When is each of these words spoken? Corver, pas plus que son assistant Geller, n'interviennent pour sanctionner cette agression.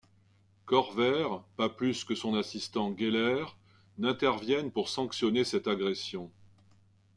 Corver, 0.65 1.27
pas 1.57 1.69
plus 1.69 2.03
que 2.03 2.15
son 2.15 2.33
assistant 2.33 2.91
Geller, 2.97 3.45
n'interviennent 3.99 4.71
pour 4.71 4.89
sanctionner 4.89 5.43
cette 5.43 5.67
agression. 5.67 6.31